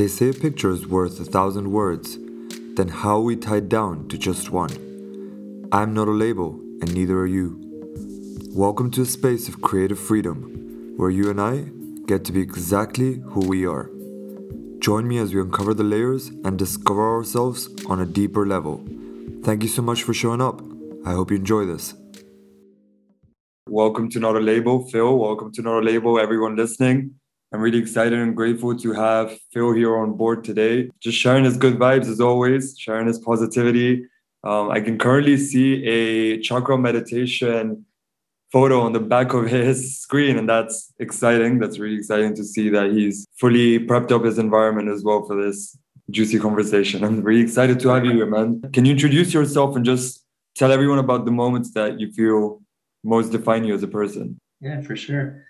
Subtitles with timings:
[0.00, 2.16] They say a picture is worth a thousand words,
[2.74, 5.68] then how are we tied down to just one?
[5.72, 7.60] I'm not a label, and neither are you.
[8.54, 11.66] Welcome to a space of creative freedom, where you and I
[12.06, 13.90] get to be exactly who we are.
[14.78, 18.82] Join me as we uncover the layers and discover ourselves on a deeper level.
[19.42, 20.62] Thank you so much for showing up.
[21.04, 21.92] I hope you enjoy this.
[23.68, 25.18] Welcome to Not a Label, Phil.
[25.18, 27.19] Welcome to Not a Label, everyone listening.
[27.52, 30.88] I'm really excited and grateful to have Phil here on board today.
[31.00, 34.06] Just sharing his good vibes as always, sharing his positivity.
[34.44, 37.84] Um, I can currently see a chakra meditation
[38.52, 41.58] photo on the back of his screen, and that's exciting.
[41.58, 45.40] That's really exciting to see that he's fully prepped up his environment as well for
[45.40, 45.76] this
[46.10, 47.02] juicy conversation.
[47.02, 48.62] I'm really excited to have you here, man.
[48.72, 50.24] Can you introduce yourself and just
[50.54, 52.62] tell everyone about the moments that you feel
[53.02, 54.38] most define you as a person?
[54.60, 55.46] Yeah, for sure.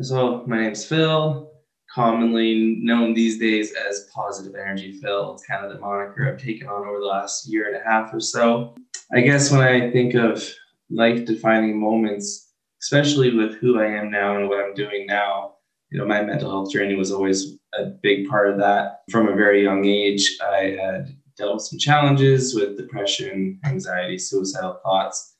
[0.00, 1.50] So my name's Phil,
[1.92, 5.32] commonly known these days as Positive Energy Phil.
[5.32, 8.12] It's kind of the moniker I've taken on over the last year and a half
[8.12, 8.76] or so.
[9.12, 10.46] I guess when I think of
[10.90, 15.54] life defining moments, especially with who I am now and what I'm doing now,
[15.90, 19.00] you know, my mental health journey was always a big part of that.
[19.10, 24.80] From a very young age, I had dealt with some challenges with depression, anxiety, suicidal
[24.84, 25.37] thoughts.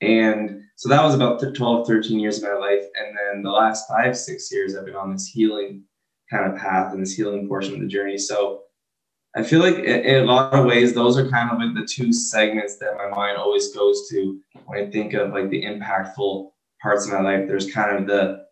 [0.00, 2.84] And so that was about 12, 13 years of my life.
[3.00, 5.82] And then the last five, six years, I've been on this healing
[6.30, 8.18] kind of path and this healing portion of the journey.
[8.18, 8.62] So
[9.36, 12.12] I feel like in a lot of ways, those are kind of like the two
[12.12, 17.06] segments that my mind always goes to when I think of like the impactful parts
[17.06, 17.46] of my life.
[17.46, 18.46] There's kind of the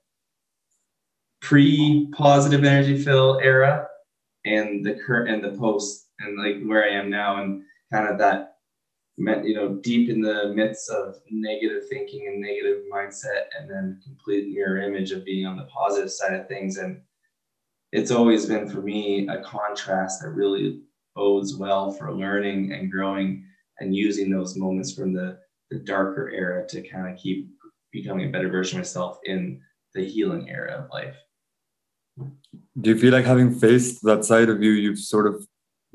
[1.41, 3.87] pre positive energy Phil era
[4.45, 8.19] and the current and the post and like where I am now and kind of
[8.19, 8.56] that
[9.19, 14.49] you know, deep in the midst of negative thinking and negative mindset, and then complete
[14.49, 16.77] mirror image of being on the positive side of things.
[16.77, 17.01] And
[17.93, 20.83] it's always been for me a contrast that really
[21.15, 23.45] bodes well for learning and growing
[23.81, 25.39] and using those moments from the,
[25.71, 27.49] the darker era to kind of keep
[27.93, 29.61] becoming a better version of myself in
[29.95, 31.17] the healing era of life.
[32.81, 35.47] Do you feel like having faced that side of you, you've sort of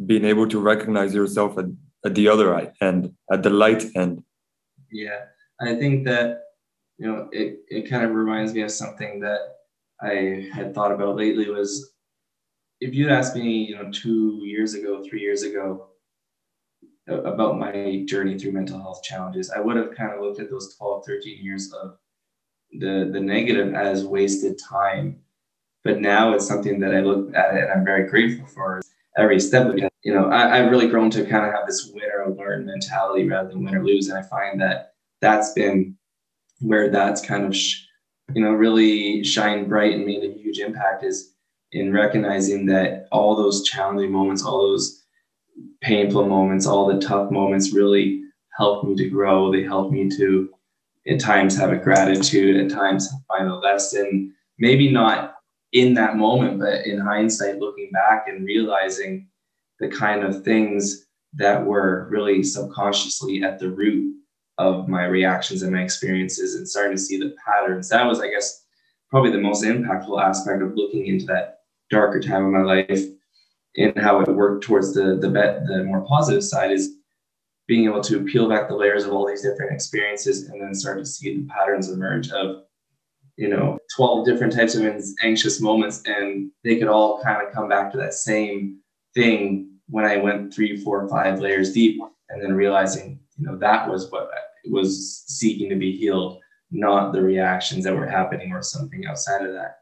[0.03, 4.23] been able to recognize yourself and at the other end, at the light end.
[4.91, 5.25] Yeah,
[5.61, 6.41] I think that
[6.97, 9.39] you know it, it kind of reminds me of something that
[10.01, 11.93] I had thought about lately was
[12.79, 15.87] if you'd asked me, you know, two years ago, three years ago,
[17.07, 20.75] about my journey through mental health challenges, I would have kind of looked at those
[20.77, 21.97] 12, 13 years of
[22.79, 25.19] the the negative as wasted time.
[25.83, 28.81] But now it's something that I look at and I'm very grateful for
[29.17, 31.91] every step of it you know, I, have really grown to kind of have this
[31.93, 34.09] win or learn mentality rather than win or lose.
[34.09, 35.95] And I find that that's been
[36.59, 37.83] where that's kind of, sh-
[38.33, 41.33] you know, really shined bright and made a huge impact is
[41.71, 45.03] in recognizing that all those challenging moments, all those
[45.81, 48.23] painful moments, all the tough moments really
[48.57, 49.51] helped me to grow.
[49.51, 50.49] They helped me to,
[51.07, 54.33] at times, have a gratitude, at times, find a lesson.
[54.57, 55.30] Maybe not
[55.73, 59.27] in that moment, but in hindsight, looking back and realizing
[59.79, 64.13] the kind of things that were really subconsciously at the root
[64.57, 67.89] of my reactions and my experiences and starting to see the patterns.
[67.89, 68.65] That was, I guess,
[69.09, 73.01] probably the most impactful aspect of looking into that darker time of my life
[73.77, 76.95] and how it worked towards the the bet the more positive side is
[77.67, 80.97] being able to peel back the layers of all these different experiences and then start
[80.97, 82.63] to see the patterns emerge of
[83.37, 84.85] you know 12 different types of
[85.23, 88.77] anxious moments and they could all kind of come back to that same
[89.13, 93.89] thing when I went three, four, five layers deep, and then realizing, you know, that
[93.89, 94.29] was what
[94.69, 96.39] was seeking to be healed,
[96.71, 99.79] not the reactions that were happening or something outside of that.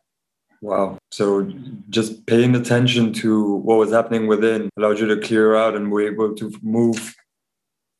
[0.62, 0.98] Wow.
[1.12, 1.50] So
[1.90, 6.02] just paying attention to what was happening within allowed you to clear out and were
[6.02, 7.16] able to move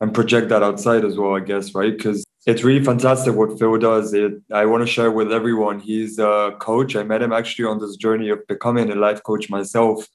[0.00, 1.96] and project that outside as well, I guess, right?
[1.96, 4.14] Because it's really fantastic what Phil does.
[4.14, 5.80] It, I want to share with everyone.
[5.80, 6.96] He's a coach.
[6.96, 10.06] I met him actually on this journey of becoming a life coach myself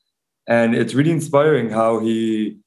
[0.48, 2.58] and it's really inspiring how he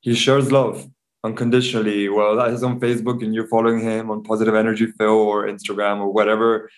[0.00, 0.86] he shares love
[1.24, 2.08] unconditionally.
[2.08, 6.00] Well, that is on Facebook, and you're following him on Positive Energy Phil or Instagram
[6.00, 6.70] or whatever.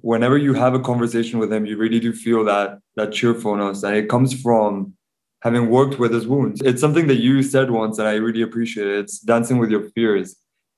[0.00, 3.96] Whenever you have a conversation with him, you really do feel that that cheerfulness, and
[3.96, 4.94] it comes from
[5.42, 6.62] having worked with his wounds.
[6.64, 8.98] It's something that you said once, and I really appreciate it.
[9.00, 10.36] It's dancing with your fears.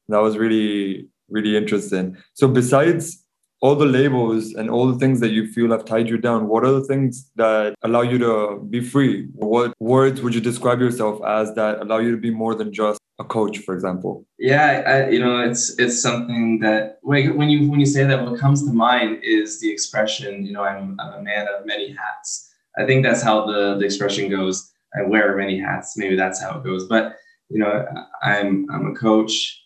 [0.09, 2.17] That was really really interesting.
[2.35, 3.25] So besides
[3.65, 6.65] all the labels and all the things that you feel have tied you down, what
[6.65, 9.27] are the things that allow you to be free?
[9.33, 13.01] What words would you describe yourself as that allow you to be more than just
[13.19, 14.27] a coach, for example?
[14.39, 18.39] Yeah, I, you know, it's it's something that when you when you say that, what
[18.39, 22.53] comes to mind is the expression, you know, I'm, I'm a man of many hats.
[22.77, 24.71] I think that's how the, the expression goes.
[24.95, 25.97] I wear many hats.
[25.97, 26.87] Maybe that's how it goes.
[26.87, 27.17] But
[27.49, 27.87] you know,
[28.23, 29.64] I'm I'm a coach.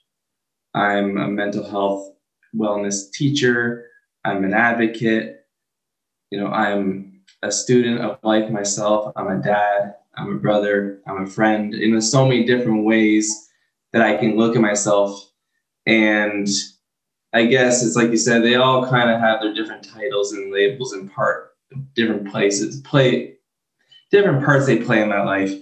[0.75, 2.15] I'm a mental health
[2.55, 3.87] wellness teacher.
[4.25, 5.47] I'm an advocate.
[6.31, 9.13] You know, I'm a student of life myself.
[9.17, 9.95] I'm a dad.
[10.17, 11.01] I'm a brother.
[11.07, 11.75] I'm a friend.
[11.75, 13.49] In so many different ways
[13.93, 15.31] that I can look at myself
[15.87, 16.47] and
[17.33, 20.53] I guess it's like you said, they all kind of have their different titles and
[20.53, 21.57] labels and part
[21.95, 23.37] different places, play
[24.11, 25.53] different parts they play in my life.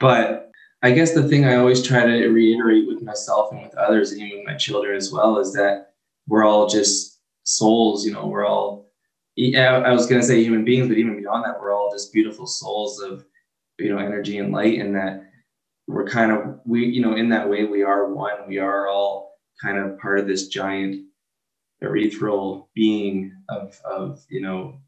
[0.00, 0.41] But
[0.82, 4.20] I guess the thing I always try to reiterate with myself and with others, and
[4.20, 5.92] even with my children as well, is that
[6.26, 8.04] we're all just souls.
[8.04, 8.90] You know, we're all.
[9.38, 13.00] I was gonna say human beings, but even beyond that, we're all just beautiful souls
[13.00, 13.24] of,
[13.78, 15.24] you know, energy and light, and that
[15.86, 18.48] we're kind of we, you know, in that way we are one.
[18.48, 21.06] We are all kind of part of this giant
[21.82, 24.78] ethereal being of of you know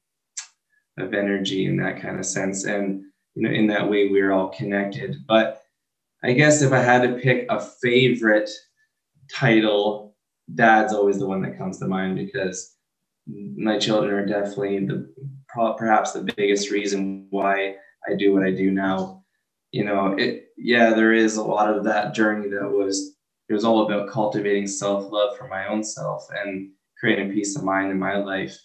[0.98, 3.02] of energy in that kind of sense and
[3.34, 5.63] you know in that way we're all connected but
[6.24, 8.50] i guess if i had to pick a favorite
[9.32, 10.14] title
[10.54, 12.76] dad's always the one that comes to mind because
[13.26, 15.12] my children are definitely the
[15.78, 17.74] perhaps the biggest reason why
[18.08, 19.22] i do what i do now
[19.72, 23.14] you know it yeah there is a lot of that journey that was
[23.48, 27.90] it was all about cultivating self-love for my own self and creating peace of mind
[27.90, 28.58] in my life.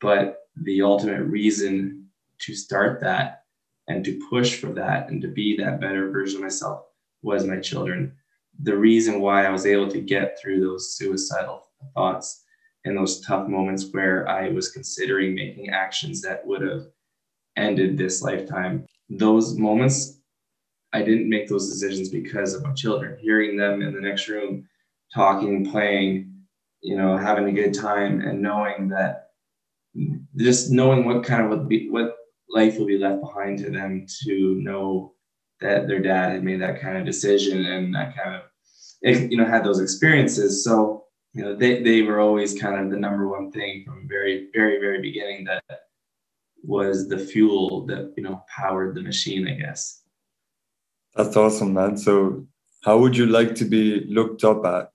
[0.00, 2.08] But the ultimate reason
[2.40, 3.39] to start that
[3.90, 6.84] and to push for that and to be that better version of myself
[7.22, 8.12] was my children.
[8.62, 12.44] The reason why I was able to get through those suicidal thoughts
[12.84, 16.86] and those tough moments where I was considering making actions that would have
[17.56, 18.86] ended this lifetime.
[19.08, 20.20] Those moments,
[20.92, 23.18] I didn't make those decisions because of my children.
[23.20, 24.68] Hearing them in the next room,
[25.12, 26.32] talking, playing,
[26.80, 29.30] you know, having a good time and knowing that
[30.36, 32.19] just knowing what kind of would be what
[32.50, 35.14] life will be left behind to them to know
[35.60, 38.42] that their dad had made that kind of decision and that kind of
[39.04, 40.64] eh, you know had those experiences.
[40.64, 44.48] So you know they, they were always kind of the number one thing from very
[44.52, 45.62] very very beginning that
[46.62, 50.02] was the fuel that you know powered the machine i guess.
[51.14, 51.96] That's awesome man.
[51.96, 52.46] So
[52.82, 54.90] how would you like to be looked up at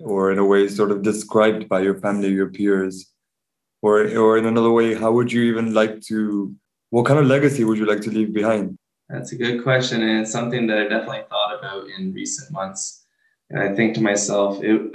[0.00, 3.08] or in a way sort of described by your family, your peers?
[3.80, 6.54] Or, or in another way, how would you even like to,
[6.92, 8.76] what kind of legacy would you like to leave behind?
[9.08, 10.02] That's a good question.
[10.02, 13.06] And it's something that I definitely thought about in recent months.
[13.48, 14.92] And I think to myself, it,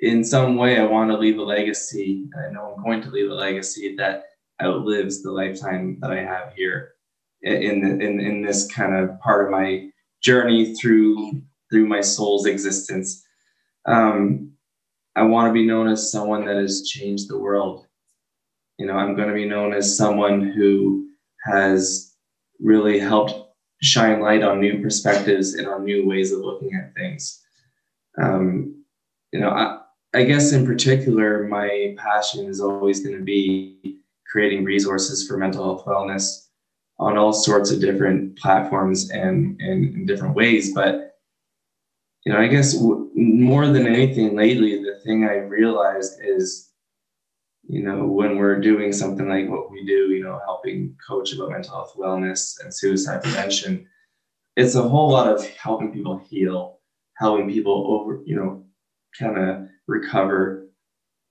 [0.00, 2.26] in some way, I want to leave a legacy.
[2.36, 4.24] I know I'm going to leave a legacy that
[4.62, 6.92] outlives the lifetime that I have here
[7.40, 9.88] in, in, in this kind of part of my
[10.22, 13.24] journey through through my soul's existence
[13.86, 14.52] um,
[15.16, 17.86] I want to be known as someone that has changed the world.
[18.78, 21.08] You know, I'm going to be known as someone who
[21.44, 22.14] has
[22.60, 23.34] really helped
[23.82, 27.42] shine light on new perspectives and on new ways of looking at things.
[28.20, 28.84] Um,
[29.32, 29.80] you know, I,
[30.14, 33.98] I guess in particular, my passion is always going to be
[34.30, 36.48] creating resources for mental health wellness
[36.98, 40.72] on all sorts of different platforms and, and in different ways.
[40.72, 41.16] But
[42.24, 46.70] you know, I guess w- more than anything lately, the thing I realized is,
[47.68, 51.50] you know, when we're doing something like what we do, you know, helping coach about
[51.50, 53.86] mental health wellness and suicide prevention,
[54.56, 56.78] it's a whole lot of helping people heal,
[57.16, 58.64] helping people over, you know,
[59.18, 60.66] kind of recover,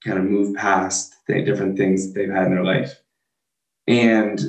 [0.03, 2.99] kind of move past the different things they've had in their life.
[3.87, 4.39] And,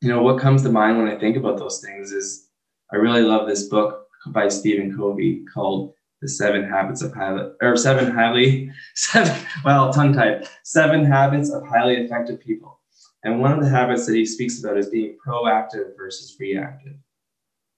[0.00, 2.48] you know, what comes to mind when I think about those things is
[2.92, 7.76] I really love this book by Stephen Covey called The Seven Habits of Highly, or
[7.76, 12.80] Seven Highly, seven, well, tongue tied, Seven Habits of Highly Effective People.
[13.24, 16.94] And one of the habits that he speaks about is being proactive versus reactive.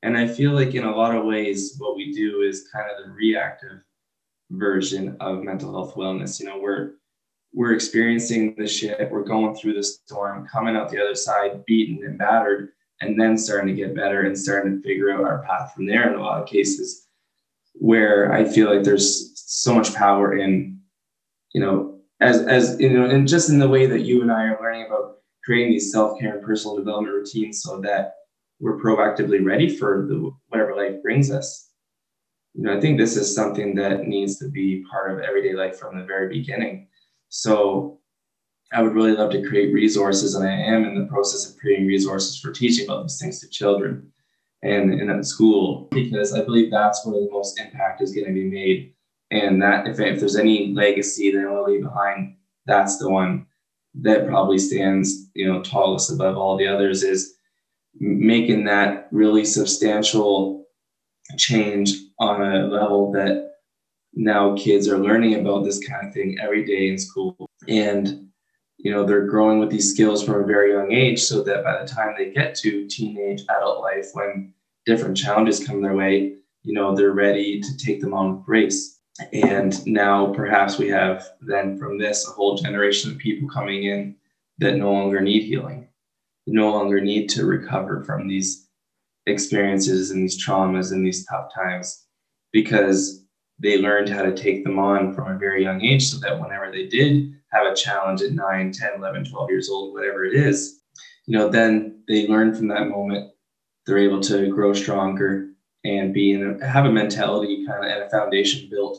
[0.03, 3.05] And I feel like in a lot of ways, what we do is kind of
[3.05, 3.83] the reactive
[4.51, 6.41] version of mental health wellness.
[6.41, 6.93] You know, we're
[7.53, 12.07] we're experiencing the shit, we're going through the storm, coming out the other side beaten
[12.07, 12.71] and battered,
[13.01, 16.13] and then starting to get better and starting to figure out our path from there
[16.13, 17.09] in a lot of cases
[17.81, 20.79] where I feel like there's so much power in,
[21.55, 24.45] you know, as as you know, and just in the way that you and I
[24.45, 28.13] are learning about creating these self-care and personal development routines so that
[28.61, 31.71] we're proactively ready for the whatever life brings us.
[32.53, 35.79] You know, I think this is something that needs to be part of everyday life
[35.79, 36.89] from the very beginning.
[37.31, 38.01] So
[38.75, 41.87] I would really love to create resources, and I am in the process of creating
[41.87, 44.13] resources for teaching about these things to children
[44.63, 48.33] and, and at school because I believe that's where the most impact is going to
[48.33, 48.93] be made.
[49.31, 52.37] And that if, if there's any legacy that I want to leave behind,
[52.67, 53.47] that's the one.
[53.95, 57.35] that probably stands, you know, tallest above all the others is
[57.99, 60.67] making that really substantial
[61.37, 63.51] change on a level that
[64.15, 68.30] now kids are learning about this kind of thing every day in school and
[68.83, 71.81] you know they're growing with these skills from a very young age so that by
[71.81, 74.53] the time they get to teenage adult life when
[74.87, 78.99] different challenges come their way you know they're ready to take them on with grace.
[79.35, 84.17] And now perhaps we have then from this a whole generation of people coming in
[84.59, 85.91] that no longer need healing
[86.47, 88.67] no longer need to recover from these
[89.27, 92.07] experiences and these traumas and these tough times
[92.53, 93.25] because
[93.59, 96.71] they learned how to take them on from a very young age so that whenever
[96.71, 100.81] they did have a challenge at 9 10 11 12 years old whatever it is
[101.27, 103.31] you know then they learn from that moment.
[103.87, 105.51] They're able to grow stronger
[105.85, 108.99] and be in a, have a mentality kind of and a foundation built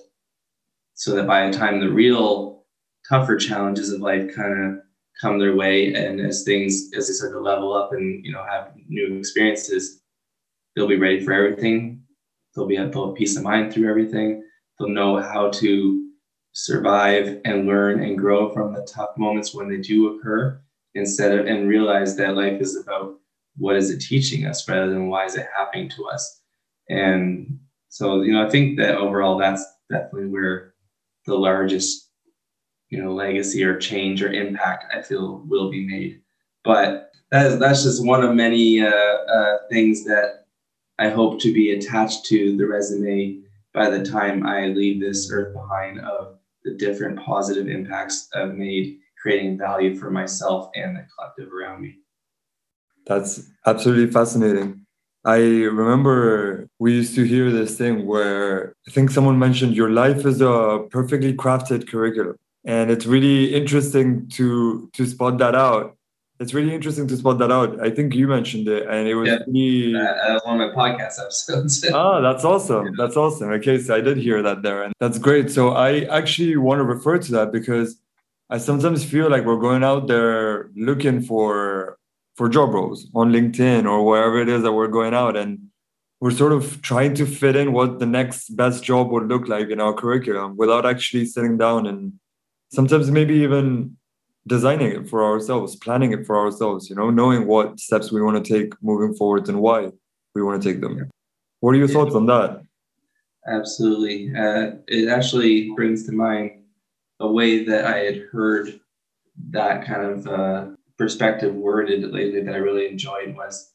[0.93, 2.63] so that by the time the real
[3.07, 4.79] tougher challenges of life kind of
[5.19, 8.43] come their way and as things as they start to level up and you know
[8.49, 10.01] have new experiences
[10.75, 12.01] they'll be ready for everything.
[12.55, 14.41] They'll be at they'll peace of mind through everything.
[14.79, 16.10] They'll know how to
[16.53, 20.61] survive and learn and grow from the tough moments when they do occur
[20.95, 23.15] instead of and realize that life is about
[23.57, 26.41] what is it teaching us rather than why is it happening to us.
[26.89, 27.59] And
[27.91, 30.73] so you know i think that overall that's definitely where
[31.25, 32.09] the largest
[32.89, 36.21] you know legacy or change or impact i feel will be made.
[36.63, 40.45] But that is, that's just one of many uh, uh, things that
[40.99, 43.41] i hope to be attached to the resume
[43.73, 48.97] by the time i leave this earth behind of the different positive impacts i've made
[49.21, 51.95] creating value for myself and the collective around me.
[53.05, 54.85] That's absolutely fascinating.
[55.23, 60.25] I remember we used to hear this thing where I think someone mentioned your life
[60.25, 62.37] is a perfectly crafted curriculum.
[62.65, 65.97] And it's really interesting to to spot that out
[66.41, 67.79] it's really interesting to spot that out.
[67.79, 69.37] I think you mentioned it and it was yeah.
[69.45, 71.85] really uh, one of my podcast episodes.
[71.93, 72.87] Oh that's awesome.
[72.87, 72.91] Yeah.
[72.97, 73.51] that's awesome.
[73.51, 75.51] Okay so i did hear that there and that's great.
[75.51, 78.01] So i actually want to refer to that because
[78.49, 81.97] i sometimes feel like we're going out there looking for
[82.35, 85.59] for job roles on linkedin or wherever it is that we're going out and
[86.21, 89.69] we're sort of trying to fit in what the next best job would look like
[89.69, 92.13] in our curriculum without actually sitting down and
[92.71, 93.97] sometimes maybe even
[94.47, 98.43] designing it for ourselves, planning it for ourselves, you know, knowing what steps we want
[98.43, 99.89] to take moving forward and why
[100.33, 101.09] we want to take them.
[101.59, 102.61] What are your thoughts on that?
[103.47, 104.33] Absolutely.
[104.35, 106.63] Uh, it actually brings to mind
[107.19, 108.79] a way that I had heard
[109.49, 110.67] that kind of uh,
[110.97, 113.73] perspective worded lately that I really enjoyed was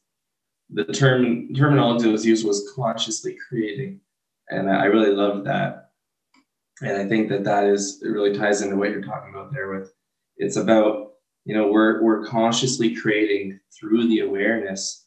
[0.69, 4.01] the term terminology that was used was consciously creating.
[4.49, 5.87] And I really loved that
[6.81, 9.69] and I think that that is it really ties into what you're talking about there.
[9.69, 9.93] With
[10.37, 11.13] it's about
[11.45, 15.05] you know we're we're consciously creating through the awareness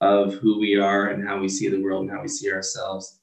[0.00, 3.20] of who we are and how we see the world and how we see ourselves.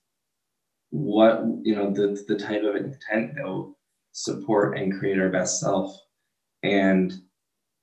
[0.90, 3.78] What you know the the type of intent that will
[4.12, 5.98] support and create our best self,
[6.64, 7.14] and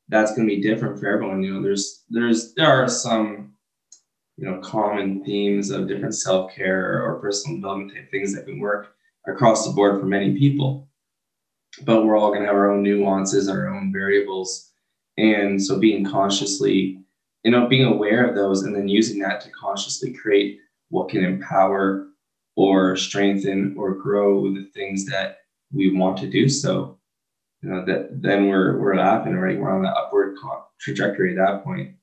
[0.09, 1.43] that's going to be different for everyone.
[1.43, 3.55] You know, there's there's there are some
[4.37, 8.59] you know common themes of different self care or personal development type things that can
[8.59, 8.95] work
[9.27, 10.89] across the board for many people.
[11.83, 14.71] But we're all going to have our own nuances, our own variables.
[15.17, 16.99] And so being consciously,
[17.43, 20.59] you know, being aware of those and then using that to consciously create
[20.91, 22.09] what can empower
[22.57, 25.39] or strengthen or grow the things that
[25.73, 26.49] we want to do.
[26.49, 26.99] So
[27.63, 30.37] you know that then we're we're laughing right we're on the upward
[30.79, 31.95] trajectory at that point.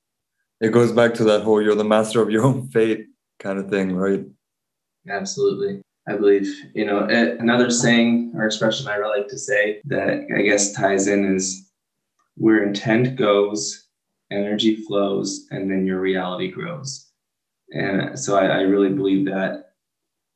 [0.60, 3.06] It goes back to that whole you're the master of your own fate
[3.40, 4.25] kind of thing right?
[5.08, 10.25] Absolutely I believe, you know, another saying or expression I really like to say that
[10.36, 11.70] I guess ties in is
[12.36, 13.88] where intent goes,
[14.31, 17.08] energy flows, and then your reality grows.
[17.72, 19.74] And so I, I really believe that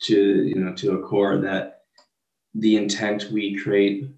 [0.04, 1.82] to, you know, to a core that
[2.54, 4.10] the intent we create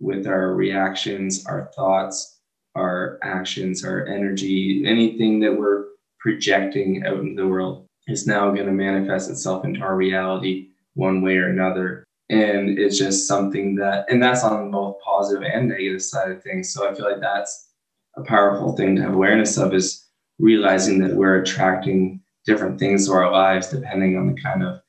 [0.00, 2.40] with our reactions, our thoughts,
[2.74, 5.86] our actions, our energy, anything that we're
[6.20, 11.22] projecting out into the world is now going to manifest itself into our reality one
[11.22, 12.04] way or another.
[12.30, 16.72] And it's just something that, and that's on both positive and negative side of things.
[16.72, 17.68] So I feel like that's
[18.16, 20.04] a powerful thing to have awareness of is
[20.38, 24.80] realizing that we're attracting different things to our lives depending on the kind of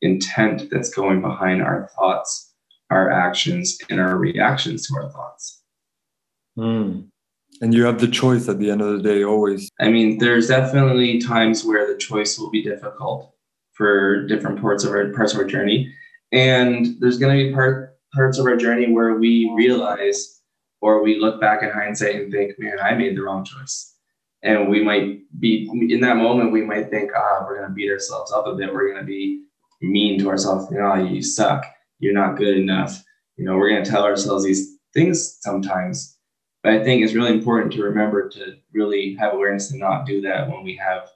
[0.00, 2.52] intent that's going behind our thoughts,
[2.90, 5.62] our actions, and our reactions to our thoughts.
[6.58, 7.08] Mm.
[7.60, 9.70] And you have the choice at the end of the day, always.
[9.80, 13.31] I mean, there's definitely times where the choice will be difficult
[13.82, 15.92] for different parts of our parts of our journey.
[16.30, 20.40] And there's going to be part, parts of our journey where we realize
[20.80, 23.96] or we look back in hindsight and think, man, I made the wrong choice.
[24.44, 27.90] And we might be in that moment, we might think, ah, we're going to beat
[27.90, 28.72] ourselves up a bit.
[28.72, 29.46] We're going to be
[29.80, 30.68] mean to ourselves.
[30.70, 31.64] You know, you suck.
[31.98, 33.02] You're not good enough.
[33.36, 36.16] You know, we're going to tell ourselves these things sometimes.
[36.62, 40.20] But I think it's really important to remember to really have awareness and not do
[40.20, 41.08] that when we have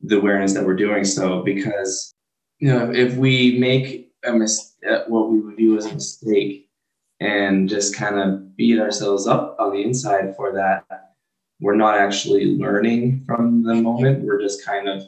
[0.00, 1.42] the awareness that we're doing so.
[1.42, 2.14] Because,
[2.58, 6.68] you know, if we make a mis- uh, what we would view as a mistake
[7.20, 10.84] and just kind of beat ourselves up on the inside for that,
[11.60, 14.24] we're not actually learning from the moment.
[14.24, 15.02] We're just kind of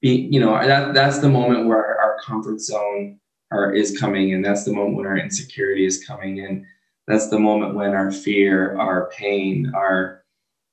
[0.00, 3.18] be, you know, that that's the moment where our, our comfort zone
[3.50, 6.66] are, is coming and That's the moment when our insecurity is coming in.
[7.06, 10.24] That's the moment when our fear, our pain, our,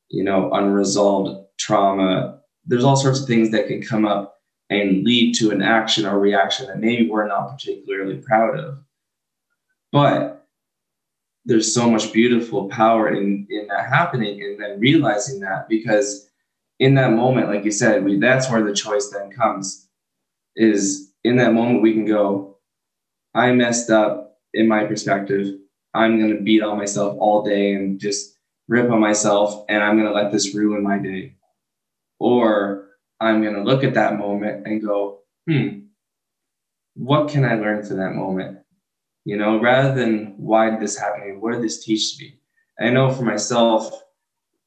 [0.09, 5.35] you know, unresolved trauma, there's all sorts of things that can come up and lead
[5.35, 8.79] to an action or reaction that maybe we're not particularly proud of.
[9.91, 10.47] But
[11.45, 16.27] there's so much beautiful power in, in that happening and then realizing that because
[16.79, 19.87] in that moment, like you said, we that's where the choice then comes.
[20.55, 22.57] Is in that moment we can go,
[23.33, 25.59] I messed up in my perspective.
[25.93, 28.35] I'm gonna beat on myself all day and just
[28.67, 31.35] rip on myself and I'm gonna let this ruin my day.
[32.19, 35.79] Or I'm gonna look at that moment and go, hmm,
[36.95, 38.59] what can I learn from that moment?
[39.25, 41.41] You know, rather than why did this happen?
[41.41, 42.39] What did this teach me?
[42.79, 43.91] I know for myself,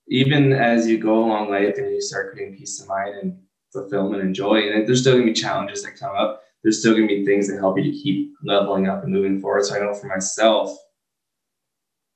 [0.08, 3.38] even as you go along life and you start creating peace of mind and
[3.72, 6.42] fulfillment and joy, and there's still gonna be challenges that come up.
[6.62, 9.64] There's still gonna be things that help you to keep leveling up and moving forward.
[9.64, 10.76] So I know for myself,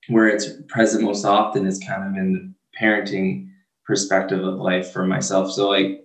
[0.09, 3.52] where it's present most often is kind of in the parenting
[3.87, 5.53] perspective of life for myself.
[5.53, 6.05] So like,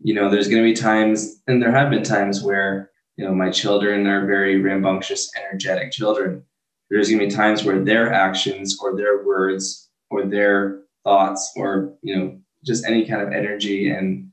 [0.00, 3.50] you know, there's gonna be times, and there have been times where you know my
[3.50, 6.42] children are very rambunctious, energetic children.
[6.90, 12.16] There's gonna be times where their actions or their words or their thoughts or you
[12.16, 14.30] know just any kind of energy and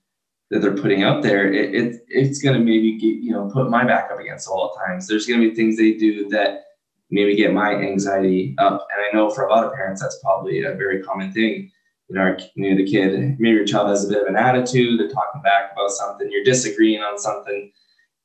[0.51, 3.69] that they're putting out there, it, it it's going to maybe get, you know put
[3.69, 5.07] my back up against all the times.
[5.07, 6.65] There's going to be things they do that
[7.09, 10.63] maybe get my anxiety up, and I know for a lot of parents that's probably
[10.63, 11.71] a very common thing.
[12.11, 14.99] You know, you know, the kid, maybe your child has a bit of an attitude,
[14.99, 17.71] they're talking back about something, you're disagreeing on something,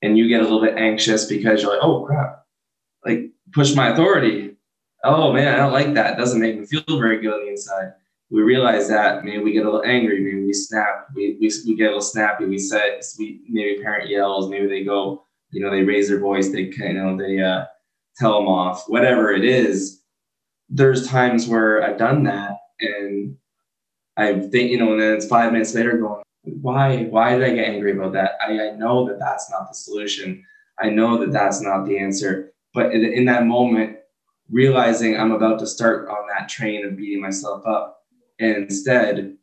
[0.03, 2.45] and you get a little bit anxious because you're like, oh crap,
[3.05, 4.57] like push my authority.
[5.05, 6.15] Oh man, I don't like that.
[6.15, 7.93] It doesn't make me feel very good on the inside
[8.31, 11.77] we realize that maybe we get a little angry, maybe we snap, we, we, we
[11.77, 15.71] get a little snappy, we say, we, maybe parent yells, maybe they go, you know,
[15.71, 17.65] they raise their voice, they you know, they uh,
[18.17, 20.03] tell them off, whatever it is.
[20.69, 23.37] There's times where I've done that and
[24.17, 27.55] I think, you know, and then it's five minutes later going, why, why did I
[27.55, 28.33] get angry about that?
[28.41, 30.45] I, I know that that's not the solution.
[30.81, 32.53] I know that that's not the answer.
[32.73, 33.99] But in, in that moment,
[34.51, 38.05] realizing I'm about to start on that train of beating myself up,
[38.39, 39.37] and instead,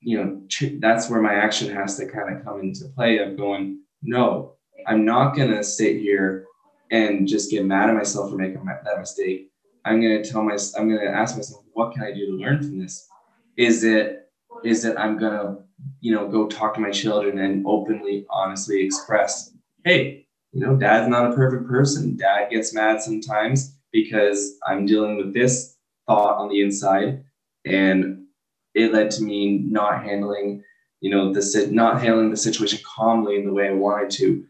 [0.00, 0.42] you know,
[0.80, 5.04] that's where my action has to kind of come into play of going, no, I'm
[5.04, 6.44] not going to sit here
[6.90, 9.50] and just get mad at myself for making that mistake.
[9.84, 12.32] I'm going to tell my, I'm going to ask myself, what can I do to
[12.32, 13.08] learn from this?
[13.56, 14.30] Is it,
[14.64, 15.58] is it I'm to,
[16.00, 19.52] you know, go talk to my children and openly, honestly express,
[19.84, 22.16] hey, you know, dad's not a perfect person.
[22.16, 27.24] Dad gets mad sometimes because I'm dealing with this thought on the inside
[27.64, 28.24] and
[28.74, 30.62] it led to me not handling
[31.00, 34.44] you know the not handling the situation calmly in the way i wanted to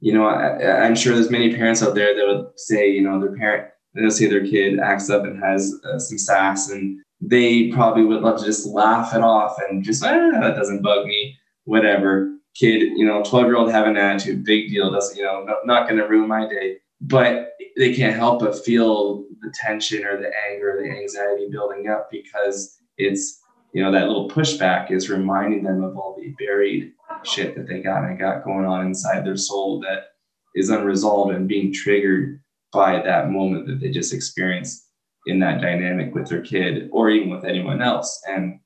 [0.00, 3.20] you know I, i'm sure there's many parents out there that would say you know
[3.20, 7.68] their parent they'll say their kid acts up and has uh, some sass and they
[7.68, 11.36] probably would love to just laugh it off and just ah, that doesn't bug me
[11.64, 12.32] whatever.
[12.54, 15.66] Kid you know 12 year old have an attitude big deal doesn't you know not,
[15.66, 16.78] not going to ruin my day.
[17.00, 22.10] But they can't help but feel the tension or the anger, the anxiety building up
[22.10, 23.40] because it's
[23.72, 26.92] you know that little pushback is reminding them of all the buried
[27.24, 30.12] shit that they got and got going on inside their soul that
[30.54, 32.40] is unresolved and being triggered
[32.72, 34.85] by that moment that they just experienced
[35.26, 38.58] in that dynamic with their kid or even with anyone else and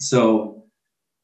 [0.00, 0.64] so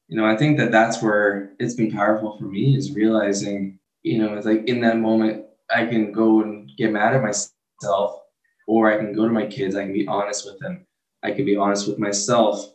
[0.09, 4.19] you know i think that that's where it's been powerful for me is realizing you
[4.19, 8.21] know it's like in that moment i can go and get mad at myself
[8.71, 10.87] or I can go to my kids, I can be honest with them.
[11.25, 12.73] I can be honest with myself.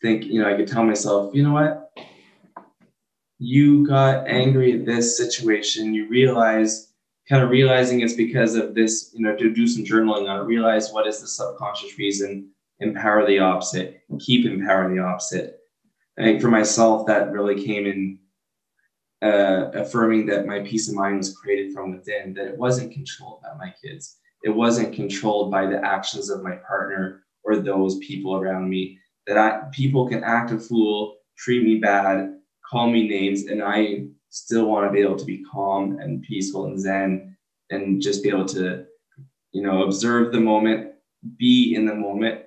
[0.00, 1.92] Think, you know, I could tell myself, you know what?
[3.38, 5.92] You got angry at this situation.
[5.92, 6.87] You realize,
[7.28, 10.44] kind of realizing it's because of this, you know, to do some journaling on it,
[10.44, 15.58] realize what is the subconscious reason, empower the opposite, keep empowering the opposite.
[16.18, 18.18] I think for myself, that really came in
[19.22, 23.42] uh, affirming that my peace of mind was created from within, that it wasn't controlled
[23.42, 28.36] by my kids it wasn't controlled by the actions of my partner or those people
[28.36, 28.98] around me.
[29.26, 32.36] That I, people can act a fool, treat me bad,
[32.68, 36.66] call me names, and I still want to be able to be calm and peaceful
[36.66, 37.36] and zen
[37.70, 38.84] and just be able to,
[39.52, 40.92] you know, observe the moment,
[41.38, 42.42] be in the moment,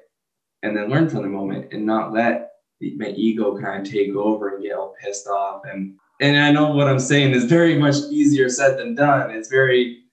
[0.64, 2.50] and then learn from the moment and not let
[2.98, 6.70] my ego kind of take over and get all pissed off and and I know
[6.70, 9.32] what I'm saying is very much easier said than done.
[9.32, 10.04] It's very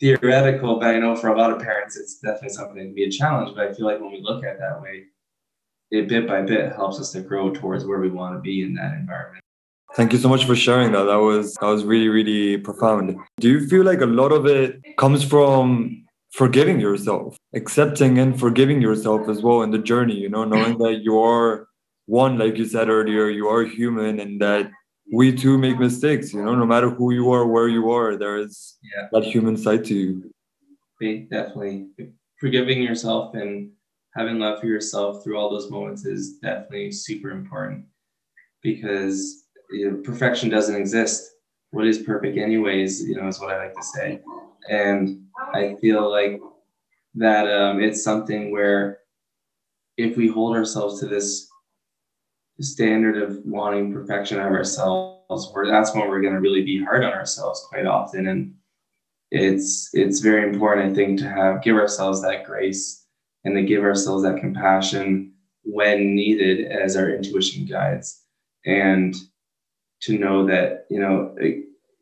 [0.00, 3.10] theoretical, but I know for a lot of parents, it's definitely something can be a
[3.10, 3.54] challenge.
[3.54, 5.04] But I feel like when we look at it that way,
[5.90, 8.74] it bit by bit helps us to grow towards where we want to be in
[8.74, 9.44] that environment.
[9.96, 11.04] Thank you so much for sharing that.
[11.04, 13.16] That was that was really really profound.
[13.40, 18.82] Do you feel like a lot of it comes from forgiving yourself, accepting and forgiving
[18.82, 21.66] yourself as well in the journey, you know, knowing that you are
[22.04, 24.70] one like you said earlier, you are human and that
[25.12, 28.38] we too make mistakes you know no matter who you are where you are there
[28.38, 29.06] is yeah.
[29.12, 31.86] that human side to you definitely
[32.40, 33.70] forgiving yourself and
[34.16, 37.84] having love for yourself through all those moments is definitely super important
[38.62, 41.32] because you know, perfection doesn't exist.
[41.70, 44.20] What is perfect anyways you know is what i like to say.
[44.68, 45.24] And
[45.54, 46.40] i feel like
[47.14, 48.98] that um, it's something where
[49.96, 51.48] if we hold ourselves to this
[52.60, 57.12] standard of wanting perfection of ourselves, that's when we're going to really be hard on
[57.12, 58.28] ourselves quite often.
[58.28, 58.54] And
[59.30, 63.06] it's it's very important, I think, to have give ourselves that grace
[63.44, 65.32] and to give ourselves that compassion
[65.64, 68.22] when needed as our intuition guides,
[68.64, 69.14] and
[70.02, 71.34] to know that you know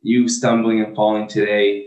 [0.03, 1.87] you stumbling and falling today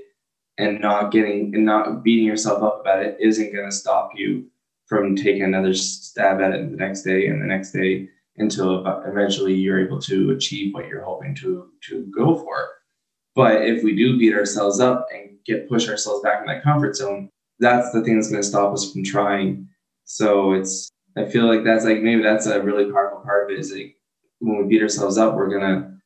[0.57, 4.45] and not getting and not beating yourself up about it isn't going to stop you
[4.87, 9.53] from taking another stab at it the next day and the next day until eventually
[9.53, 12.69] you're able to achieve what you're hoping to to go for.
[13.35, 16.95] But if we do beat ourselves up and get push ourselves back in that comfort
[16.95, 19.67] zone, that's the thing that's going to stop us from trying.
[20.05, 23.59] So it's I feel like that's like maybe that's a really powerful part of it
[23.59, 23.95] is like
[24.39, 25.96] when we beat ourselves up, we're gonna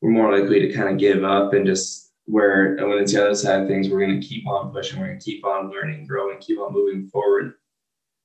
[0.00, 3.24] we're more likely to kind of give up and just where and when it's the
[3.24, 6.38] other side of things, we're gonna keep on pushing, we're gonna keep on learning, growing,
[6.38, 7.54] keep on moving forward.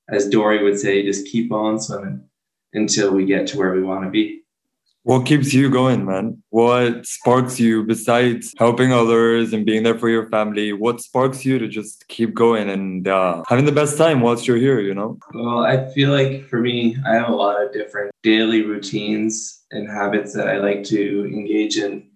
[0.10, 2.24] As Dory would say, just keep on swimming
[2.74, 4.43] until we get to where we want to be.
[5.06, 6.42] What keeps you going, man?
[6.50, 10.72] What sparks you besides helping others and being there for your family?
[10.72, 14.56] What sparks you to just keep going and uh, having the best time whilst you're
[14.56, 15.18] here, you know?
[15.34, 19.90] Well, I feel like for me, I have a lot of different daily routines and
[19.90, 22.10] habits that I like to engage in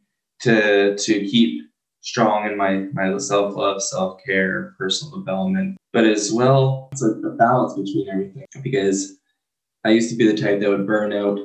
[0.43, 1.63] to, to keep
[2.00, 7.10] strong in my, my self love, self care, personal development, but as well, it's a,
[7.10, 9.17] a balance between everything because
[9.84, 11.38] I used to be the type that would burn out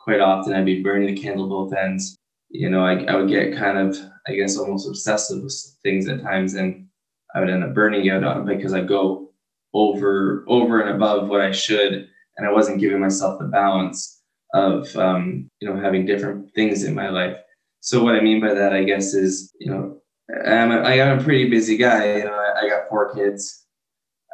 [0.00, 0.54] quite often.
[0.54, 2.16] I'd be burning the candle both ends.
[2.48, 6.22] You know, I, I would get kind of, I guess, almost obsessive with things at
[6.22, 6.86] times, and
[7.34, 9.30] I would end up burning out on because I go
[9.72, 14.20] over over and above what I should, and I wasn't giving myself the balance
[14.52, 17.38] of um, you know having different things in my life.
[17.80, 20.00] So what I mean by that, I guess, is you know
[20.44, 22.16] I'm a, I'm a pretty busy guy.
[22.16, 23.64] You know, I, I got four kids.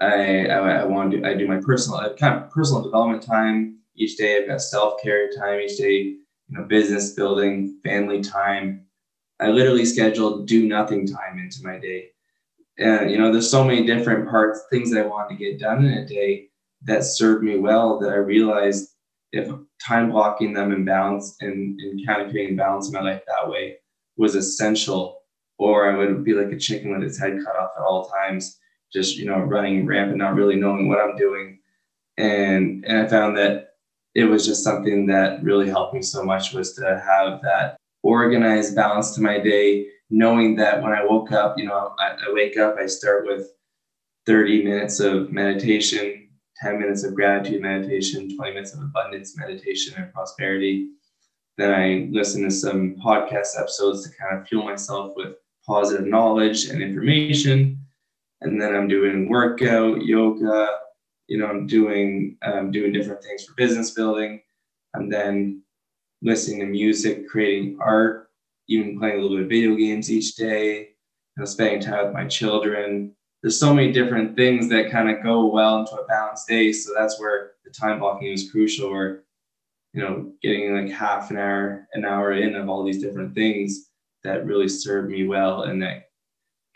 [0.01, 3.79] I, I, I want to I do my personal I kind of personal development time
[3.97, 4.39] each day.
[4.39, 6.19] I've got self care time each day, you
[6.51, 8.87] know, business building, family time.
[9.41, 12.11] I literally schedule do nothing time into my day.
[12.79, 15.85] And, you know, there's so many different parts, things that I want to get done
[15.85, 16.49] in a day
[16.85, 18.91] that served me well that I realized
[19.33, 19.51] if
[19.87, 23.51] time blocking them and balance and, and kind of creating balance in my life that
[23.51, 23.77] way
[24.17, 25.21] was essential,
[25.59, 28.59] or I would be like a chicken with its head cut off at all times
[28.93, 31.59] just you know running rampant, not really knowing what I'm doing,
[32.17, 33.66] and and I found that
[34.17, 38.75] it was just something that really helped me so much was to have that organized
[38.75, 42.57] balance to my day, knowing that when I woke up, you know, I, I wake
[42.57, 43.47] up, I start with
[44.25, 46.31] 30 minutes of meditation,
[46.63, 50.89] 10 minutes of gratitude meditation, 20 minutes of abundance meditation and prosperity.
[51.59, 55.35] Then I listen to some podcast episodes to kind of fuel myself with
[55.67, 57.87] positive knowledge and information
[58.41, 60.69] and then I'm doing workout, yoga.
[61.29, 64.43] You know, I'm doing um, doing different things for business building.
[64.95, 65.63] I'm then
[66.23, 68.31] listening to music, creating art,
[68.69, 70.79] even playing a little bit of video games each day.
[70.79, 73.15] You know, spending time with my children.
[73.43, 76.73] There's so many different things that kind of go well into a balanced day.
[76.73, 78.89] So that's where the time blocking is crucial.
[78.89, 79.25] Or
[79.93, 83.91] you know, getting like half an hour, an hour in of all these different things
[84.25, 86.11] that really serve me well and that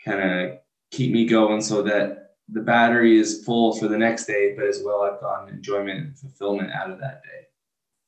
[0.03, 0.57] kind of
[0.91, 2.20] keep me going so that
[2.51, 6.17] the battery is full for the next day, but as well I've gotten enjoyment and
[6.17, 7.47] fulfillment out of that day.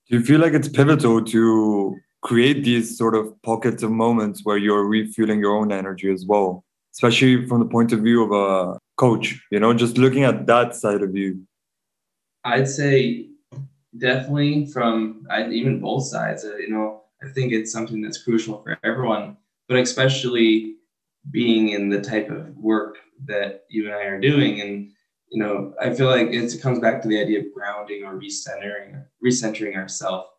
[0.09, 4.57] Do you feel like it's pivotal to create these sort of pockets of moments where
[4.57, 6.63] you're refueling your own energy as well?
[6.93, 10.75] especially from the point of view of a coach, you know, just looking at that
[10.75, 11.41] side of you?
[12.43, 13.29] I'd say
[13.97, 16.45] definitely from I, even both sides.
[16.45, 20.75] Uh, you know, I think it's something that's crucial for everyone, but especially
[21.31, 24.61] being in the type of work that you and I are doing.
[24.61, 24.91] And,
[25.29, 29.03] you know, I feel like it comes back to the idea of grounding or recentering,
[29.25, 30.29] recentering ourselves.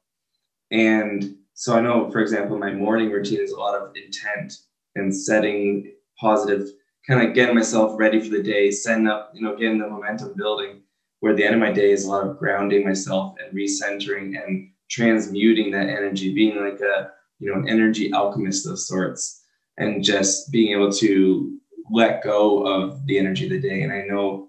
[0.70, 4.54] And so I know, for example, my morning routine is a lot of intent
[4.96, 6.68] and setting positive,
[7.06, 10.34] kind of getting myself ready for the day, setting up, you know, getting the momentum
[10.36, 10.80] building.
[11.20, 14.68] Where the end of my day is a lot of grounding myself and recentering and
[14.90, 19.42] transmuting that energy, being like a, you know, an energy alchemist of sorts,
[19.78, 21.58] and just being able to
[21.90, 23.82] let go of the energy of the day.
[23.82, 24.48] And I know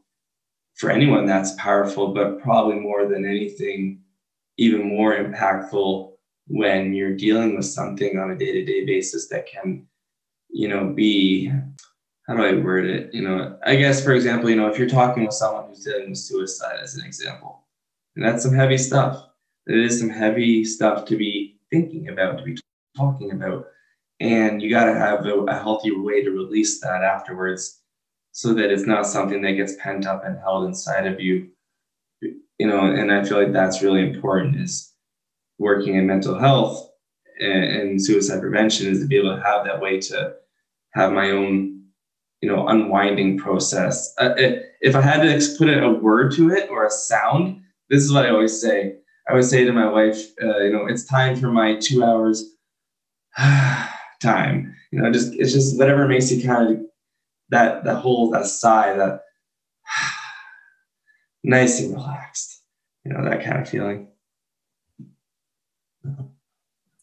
[0.76, 4.02] for anyone that's powerful, but probably more than anything,
[4.58, 6.12] even more impactful
[6.48, 9.86] when you're dealing with something on a day-to-day basis that can
[10.50, 11.52] you know be
[12.28, 13.12] how do i word it?
[13.13, 16.10] You know i guess for example you know if you're talking with someone who's dealing
[16.10, 17.65] with suicide as an example
[18.15, 19.28] and that's some heavy stuff.
[19.67, 22.58] It is some heavy stuff to be thinking about to be
[22.95, 23.67] talking about
[24.19, 27.82] and you got to have a, a healthy way to release that afterwards
[28.32, 31.49] so that it's not something that gets pent up and held inside of you.
[32.21, 34.93] You know and i feel like that's really important is
[35.60, 36.89] working in mental health
[37.39, 40.36] and, and suicide prevention is to be able to have that way to
[40.93, 41.84] have my own
[42.41, 44.13] you know unwinding process.
[44.17, 44.34] Uh,
[44.82, 48.25] if i had to put a word to it or a sound this is what
[48.25, 48.95] i always say.
[49.28, 52.56] I would say to my wife uh, you know it's time for my two hours
[54.25, 56.81] time you know just it's just whatever makes you kind of
[57.49, 59.21] that that whole that sigh that
[61.43, 62.61] nice and relaxed
[63.03, 64.07] you know that kind of feeling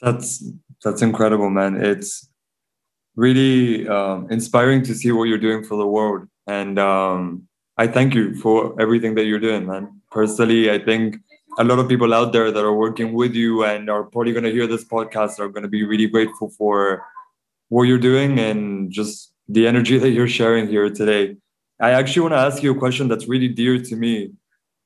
[0.02, 0.44] that's
[0.84, 1.76] that's incredible, man.
[1.76, 2.28] It's
[3.14, 7.46] really um, inspiring to see what you're doing for the world, and um,
[7.78, 10.00] I thank you for everything that you're doing, man.
[10.10, 11.16] Personally, I think
[11.58, 14.44] a lot of people out there that are working with you and are probably going
[14.44, 17.04] to hear this podcast are going to be really grateful for
[17.72, 21.36] what you're doing and just the energy that you're sharing here today.
[21.80, 24.32] I actually want to ask you a question that's really dear to me,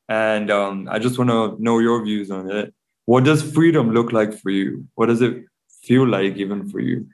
[0.08, 2.72] and um, I just want to know your views on it.
[3.04, 4.86] What does freedom look like for you?
[4.94, 5.44] What does it
[5.82, 7.06] feel like even for you?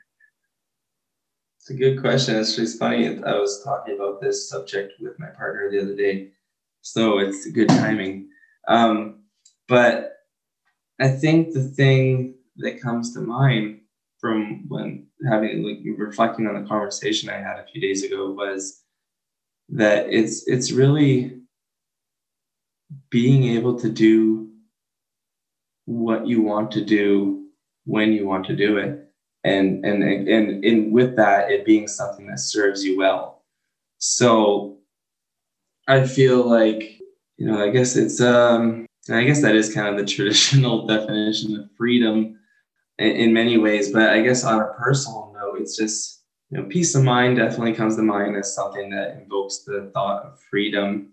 [1.58, 2.37] It's a good question.
[2.37, 6.32] It's just funny i was talking about this subject with my partner the other day
[6.82, 8.28] so it's good timing.
[8.68, 9.20] Um,
[9.68, 9.94] but
[11.00, 13.82] i think the thing that comes to mind
[14.22, 18.82] from when having like reflecting on the conversation i had a few days ago was
[19.68, 21.42] that it's it's really
[23.11, 24.48] being able to do
[25.87, 27.46] what you want to do
[27.85, 29.08] when you want to do it.
[29.44, 33.42] And and and, and with that it being something that serves you well.
[33.98, 34.78] So
[35.88, 37.00] i feel like
[37.38, 41.58] you know i guess it's um i guess that is kind of the traditional definition
[41.58, 42.38] of freedom
[42.98, 46.94] in, many ways but i guess on a personal note it's just you know peace
[46.94, 51.11] of mind definitely comes to mind as something that invokes the thought of freedom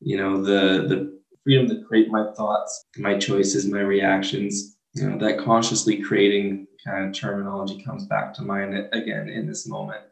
[0.00, 4.76] you know the the freedom to create my thoughts, my choices, my reactions.
[4.94, 9.66] You know, that consciously creating kind of terminology comes back to mind again in this
[9.68, 10.02] moment.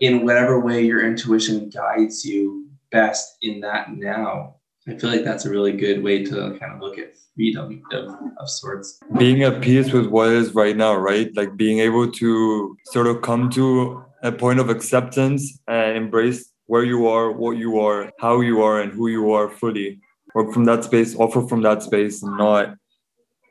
[0.00, 4.56] In whatever way your intuition guides you best in that now,
[4.88, 8.14] I feel like that's a really good way to kind of look at freedom of,
[8.38, 8.98] of sorts.
[9.18, 11.34] Being at peace with what is right now, right?
[11.36, 16.84] Like being able to sort of come to a point of acceptance and embrace where
[16.84, 20.00] you are, what you are, how you are, and who you are fully
[20.34, 22.74] work from that space, offer from that space, and not.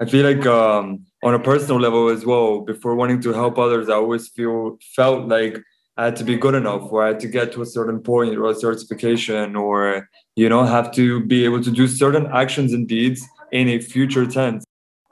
[0.02, 2.62] I feel like um, on a personal level as well.
[2.62, 5.62] Before wanting to help others, I always feel felt like
[6.00, 8.38] I had to be good enough, or I had to get to a certain point,
[8.38, 10.08] or a certification, or
[10.38, 14.26] you know, have to be able to do certain actions and deeds in a future
[14.26, 14.64] tense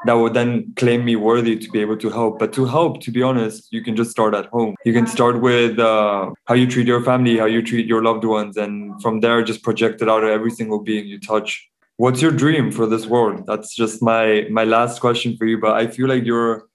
[0.06, 2.40] that would then claim me worthy to be able to help.
[2.40, 4.76] But to help, to be honest, you can just start at home.
[4.86, 8.24] You can start with uh, how you treat your family, how you treat your loved
[8.24, 11.68] ones, and from there, just project it out to every single being you touch.
[11.98, 13.46] What's your dream for this world?
[13.46, 15.58] That's just my my last question for you.
[15.60, 16.70] But I feel like you're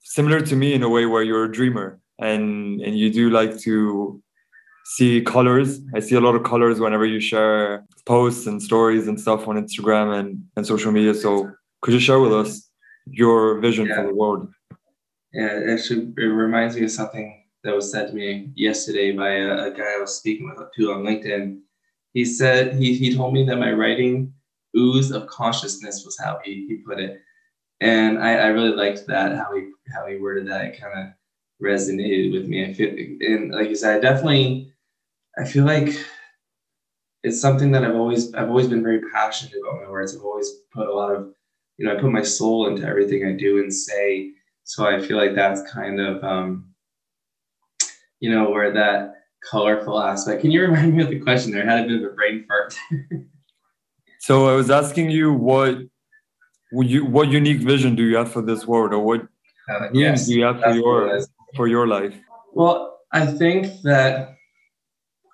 [0.00, 3.58] similar to me in a way where you're a dreamer and and you do like
[3.60, 4.22] to
[4.84, 5.80] see colors.
[5.94, 9.56] I see a lot of colors whenever you share posts and stories and stuff on
[9.56, 11.14] Instagram and, and social media.
[11.14, 11.50] So
[11.82, 12.68] could you share with us
[13.06, 13.96] your vision yeah.
[13.96, 14.48] for the world?
[15.32, 19.66] Yeah, actually, it reminds me of something that was said to me yesterday by a,
[19.66, 21.60] a guy I was speaking with to on LinkedIn.
[22.12, 24.32] He said he he told me that my writing
[24.76, 27.22] ooze of consciousness was how he, he put it,
[27.80, 30.66] and I, I really liked that how he how he worded that.
[30.66, 31.14] It kind of
[31.62, 32.64] resonated with me.
[32.64, 34.72] I feel and like you said, I definitely
[35.38, 35.94] I feel like
[37.22, 40.14] it's something that I've always I've always been very passionate about my words.
[40.14, 41.32] I've always put a lot of
[41.78, 44.32] you know I put my soul into everything I do and say.
[44.64, 46.72] So I feel like that's kind of um,
[48.20, 49.14] you know where that
[49.48, 50.40] colorful aspect.
[50.40, 51.68] Can you remind me of the question there?
[51.68, 52.76] I had a bit of a brain fart.
[54.20, 55.78] so I was asking you what
[56.72, 59.22] you what unique vision do you have for this world, or what
[59.68, 61.20] uh, yes, do you have for your
[61.56, 62.14] for your life?
[62.52, 64.36] Well, I think that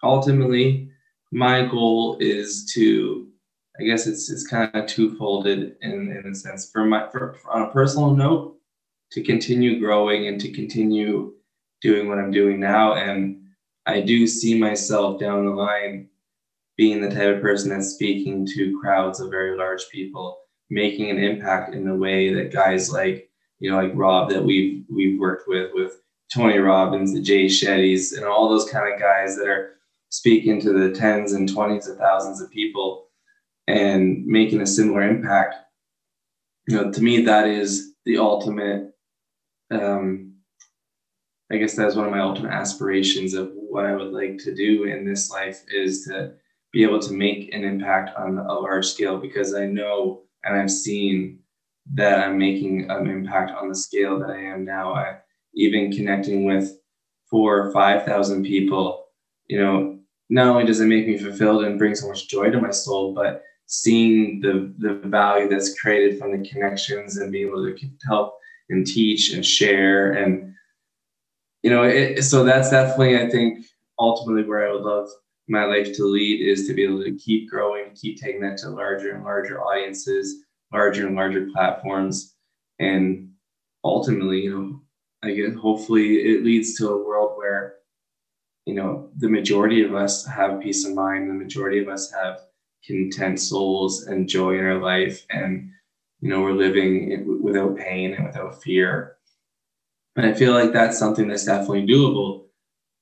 [0.02, 0.90] ultimately
[1.32, 3.28] my goal is to
[3.80, 6.70] I guess it's it's kind of twofolded in, in a sense.
[6.70, 8.58] For my for, on a personal note,
[9.12, 11.34] to continue growing and to continue
[11.80, 12.94] doing what I'm doing now.
[12.94, 13.40] And
[13.86, 16.08] I do see myself down the line
[16.76, 20.38] being the type of person that's speaking to crowds of very large people,
[20.70, 24.84] making an impact in the way that guys like, you know, like Rob that we've
[24.90, 26.00] we've worked with, with
[26.32, 29.76] Tony Robbins, the Jay Shettys, and all those kind of guys that are
[30.10, 33.06] speaking to the tens and twenties of thousands of people
[33.66, 35.54] and making a similar impact.
[36.66, 38.92] You know, to me, that is the ultimate
[39.70, 40.28] um,
[41.50, 44.84] I guess that's one of my ultimate aspirations of what I would like to do
[44.84, 46.32] in this life is to
[46.72, 50.70] be able to make an impact on a large scale because I know and I've
[50.70, 51.38] seen
[51.94, 54.92] that I'm making an impact on the scale that I am now.
[54.92, 55.16] I
[55.54, 56.78] even connecting with
[57.30, 59.06] four or five thousand people,
[59.46, 59.98] you know,
[60.30, 63.14] not only does it make me fulfilled and bring so much joy to my soul,
[63.14, 68.34] but seeing the the value that's created from the connections and being able to help
[68.70, 70.54] and teach and share and
[71.62, 73.66] you know, it, so that's definitely, I think,
[73.98, 75.08] ultimately where I would love
[75.48, 78.70] my life to lead is to be able to keep growing, keep taking that to
[78.70, 82.36] larger and larger audiences, larger and larger platforms,
[82.78, 83.30] and
[83.82, 84.77] ultimately, you know,
[85.22, 87.76] I guess hopefully it leads to a world where,
[88.66, 92.40] you know, the majority of us have peace of mind, the majority of us have
[92.86, 95.70] content souls and joy in our life, and
[96.20, 99.18] you know, we're living without pain and without fear
[100.18, 102.46] and I feel like that's something that's definitely doable.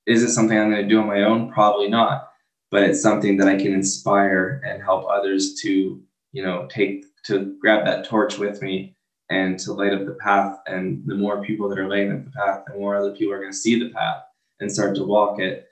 [0.04, 1.50] Is it something I'm going to do on my own?
[1.50, 2.28] Probably not.
[2.70, 6.02] But it's something that I can inspire and help others to,
[6.32, 8.95] you know, take to grab that torch with me
[9.30, 10.58] and to light up the path.
[10.66, 13.40] And the more people that are lighting up the path, the more other people are
[13.40, 14.22] going to see the path
[14.60, 15.68] and start to walk it,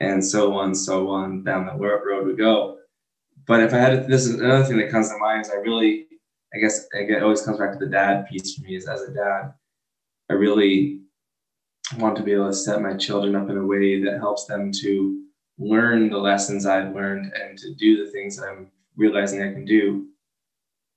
[0.00, 2.78] and so on, so on down that road we go.
[3.46, 6.06] But if I had this is another thing that comes to mind is I really,
[6.54, 8.74] I guess, it always comes back to the dad piece for me.
[8.76, 9.54] Is as a dad,
[10.30, 11.00] I really
[11.98, 14.72] want to be able to set my children up in a way that helps them
[14.72, 15.22] to
[15.58, 19.64] learn the lessons I've learned and to do the things that I'm realizing I can
[19.64, 20.08] do.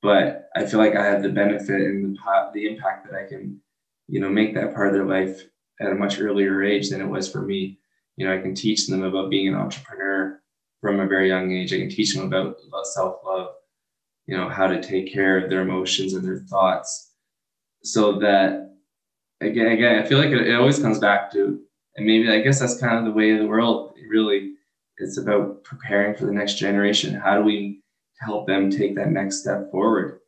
[0.02, 3.60] But I feel like I have the benefit and the, the impact that I can,
[4.08, 5.44] you know, make that part of their life
[5.82, 7.80] at a much earlier age than it was for me.
[8.16, 10.40] You know, I can teach them about being an entrepreneur
[10.82, 11.74] from a very young age.
[11.74, 13.50] I can teach them about, about self love,
[14.26, 17.08] you know, how to take care of their emotions and their thoughts
[17.84, 18.76] so that
[19.42, 21.60] again, again, I feel like it, it always comes back to,
[21.96, 23.94] and maybe I guess that's kind of the way of the world.
[24.10, 24.54] Really,
[24.98, 27.14] it's about preparing for the next generation.
[27.14, 27.82] How do we
[28.20, 30.20] help them take that next step forward?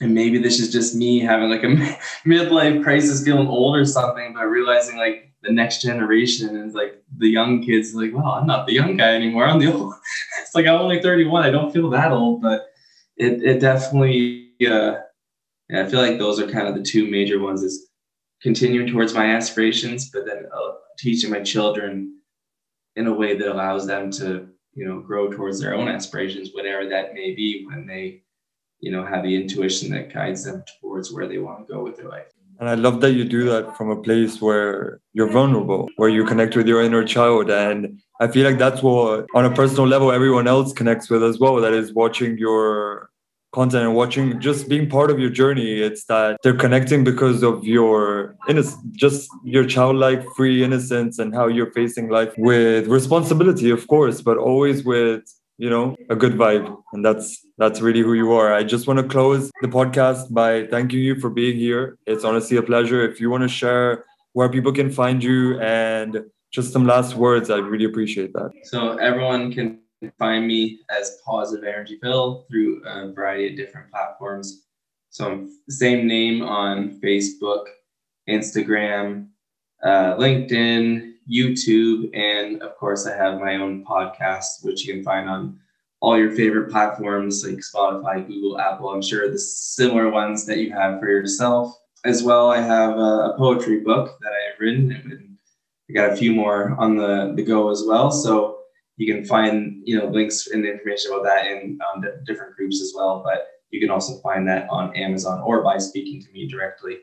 [0.00, 1.66] And maybe this is just me having like a
[2.26, 7.28] midlife crisis, feeling old or something, but realizing like the next generation is like the
[7.28, 9.46] young kids, like, well, I'm not the young guy anymore.
[9.46, 9.94] I'm the old.
[10.42, 11.44] it's like I'm only 31.
[11.44, 12.70] I don't feel that old, but
[13.16, 14.52] it it definitely.
[14.66, 14.96] Uh,
[15.74, 17.62] I feel like those are kind of the two major ones.
[17.62, 17.90] Is
[18.42, 22.18] continuing towards my aspirations, but then uh, teaching my children
[22.96, 26.88] in a way that allows them to, you know, grow towards their own aspirations, whatever
[26.88, 28.22] that may be, when they,
[28.80, 31.96] you know, have the intuition that guides them towards where they want to go with
[31.96, 32.26] their life.
[32.60, 36.24] And I love that you do that from a place where you're vulnerable, where you
[36.24, 37.50] connect with your inner child.
[37.50, 41.38] And I feel like that's what, on a personal level, everyone else connects with as
[41.38, 41.56] well.
[41.56, 43.09] That is watching your
[43.52, 45.80] content and watching just being part of your journey.
[45.80, 51.46] It's that they're connecting because of your innocence just your childlike free innocence and how
[51.46, 55.22] you're facing life with responsibility of course but always with
[55.60, 56.74] you know a good vibe.
[56.92, 58.52] And that's that's really who you are.
[58.54, 61.98] I just want to close the podcast by thanking you for being here.
[62.06, 63.04] It's honestly a pleasure.
[63.08, 67.50] If you want to share where people can find you and just some last words
[67.50, 68.50] i'd really appreciate that.
[68.64, 69.80] So everyone can
[70.18, 74.66] find me as Positive Energy Phil through a variety of different platforms.
[75.10, 77.64] So same name on Facebook,
[78.28, 79.28] Instagram,
[79.82, 85.28] uh, LinkedIn, YouTube, and of course I have my own podcast, which you can find
[85.28, 85.58] on
[86.00, 88.90] all your favorite platforms like Spotify, Google, Apple.
[88.90, 91.76] I'm sure the similar ones that you have for yourself.
[92.04, 95.30] As well, I have a, a poetry book that I have written
[95.90, 98.12] I got a few more on the, the go as well.
[98.12, 98.59] So
[99.00, 102.92] you can find you know links and information about that in um, different groups as
[102.94, 103.22] well.
[103.24, 106.98] But you can also find that on Amazon or by speaking to me directly.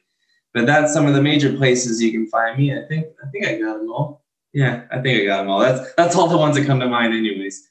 [0.53, 2.71] But that's some of the major places you can find me.
[2.71, 4.23] I think I think I got them all.
[4.53, 5.59] Yeah, I think I got them all.
[5.59, 7.67] That's that's all the ones that come to mind, anyways.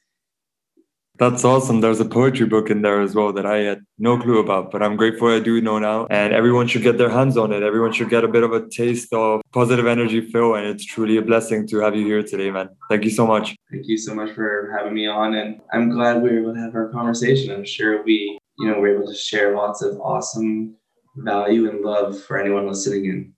[1.18, 1.80] That's awesome.
[1.80, 4.82] There's a poetry book in there as well that I had no clue about, but
[4.82, 6.06] I'm grateful I do know now.
[6.10, 7.62] And everyone should get their hands on it.
[7.62, 10.54] Everyone should get a bit of a taste of positive energy Phil.
[10.54, 12.68] And it's truly a blessing to have you here today, man.
[12.90, 13.56] Thank you so much.
[13.70, 15.34] Thank you so much for having me on.
[15.34, 17.50] And I'm glad we were able to have our conversation.
[17.54, 20.76] I'm sure we, you know, we're able to share lots of awesome
[21.16, 23.32] value and love for anyone listening in.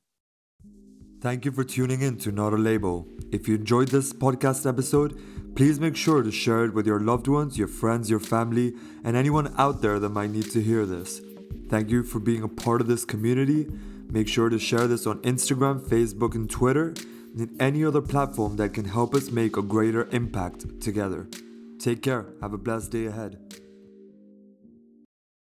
[1.20, 3.06] Thank you for tuning in to Not a Label.
[3.30, 5.20] If you enjoyed this podcast episode,
[5.58, 9.16] Please make sure to share it with your loved ones, your friends, your family, and
[9.16, 11.20] anyone out there that might need to hear this.
[11.68, 13.66] Thank you for being a part of this community.
[14.08, 16.94] Make sure to share this on Instagram, Facebook, and Twitter,
[17.36, 21.26] and any other platform that can help us make a greater impact together.
[21.80, 22.26] Take care.
[22.40, 23.40] Have a blessed day ahead.